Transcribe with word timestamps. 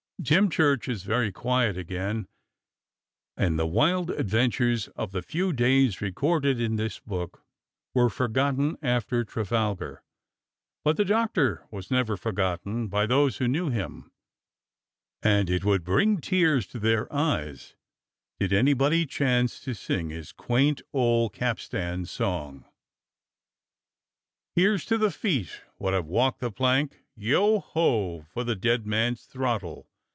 Dymchurch 0.21 0.87
is 0.87 1.01
very 1.01 1.31
quiet 1.31 1.79
again, 1.79 2.27
and 3.35 3.57
the 3.57 3.65
wild 3.65 4.09
adven 4.09 4.51
DYMCHURCH 4.51 4.61
UNDER 4.61 4.61
THE 4.61 4.61
WALL 4.61 4.75
299 4.85 4.85
tures 4.85 4.89
of 5.03 5.11
the 5.11 5.21
few 5.23 5.51
days 5.51 5.99
recorded 5.99 6.61
in 6.61 6.75
this 6.75 6.99
book 6.99 7.43
were 7.95 8.09
for 8.11 8.27
gotten 8.27 8.77
after 8.83 9.23
Trafalgar, 9.23 10.03
but 10.83 10.97
the 10.97 11.05
Doctor 11.05 11.65
was 11.71 11.89
never 11.89 12.15
for 12.17 12.31
gotten 12.31 12.87
by 12.87 13.07
those 13.07 13.37
who 13.37 13.47
knew 13.47 13.69
him, 13.71 14.11
and 15.23 15.49
it 15.49 15.65
would 15.65 15.83
bring 15.83 16.21
tears 16.21 16.67
to 16.67 16.77
their 16.77 17.11
eyes 17.11 17.73
did 18.39 18.53
anybody 18.53 19.07
chance 19.07 19.59
to 19.61 19.73
sing 19.73 20.11
his 20.11 20.31
quaint 20.31 20.83
old 20.93 21.33
capstan 21.33 22.05
song: 22.05 22.65
"Here's 24.53 24.85
to 24.85 24.99
the 24.99 25.09
feet 25.09 25.63
wot 25.79 25.95
have 25.95 26.05
walked 26.05 26.41
the 26.41 26.51
plank; 26.51 27.03
Yo 27.15 27.57
ho! 27.57 28.21
for 28.29 28.43
the 28.43 28.55
dead 28.55 28.85
man's 28.85 29.23
throttle. 29.23 29.87